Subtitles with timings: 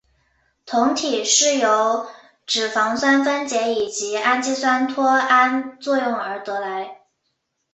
[0.65, 2.07] 酮体是由
[2.47, 7.01] 脂肪酸分解以及氨基酸脱氨作用而得来。